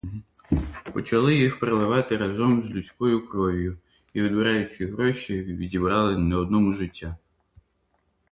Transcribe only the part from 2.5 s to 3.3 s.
з людською